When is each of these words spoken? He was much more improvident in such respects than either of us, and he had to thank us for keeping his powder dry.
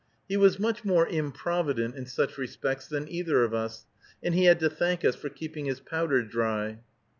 He 0.27 0.35
was 0.35 0.57
much 0.57 0.83
more 0.83 1.05
improvident 1.07 1.93
in 1.95 2.07
such 2.07 2.35
respects 2.35 2.87
than 2.87 3.07
either 3.07 3.43
of 3.43 3.53
us, 3.53 3.85
and 4.23 4.33
he 4.33 4.45
had 4.45 4.59
to 4.61 4.67
thank 4.71 5.05
us 5.05 5.13
for 5.15 5.29
keeping 5.29 5.65
his 5.65 5.79
powder 5.79 6.23
dry. 6.23 6.79